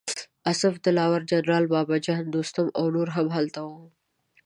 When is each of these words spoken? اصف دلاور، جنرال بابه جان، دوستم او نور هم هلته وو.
اصف 0.51 0.73
دلاور، 0.85 1.21
جنرال 1.31 1.65
بابه 1.73 1.97
جان، 2.05 2.23
دوستم 2.35 2.67
او 2.77 2.85
نور 2.95 3.07
هم 3.15 3.27
هلته 3.35 3.59
وو. 3.67 3.81